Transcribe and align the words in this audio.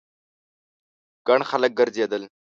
ګڼ 1.27 1.39
خلک 1.49 1.71
ګرځېدل. 1.79 2.23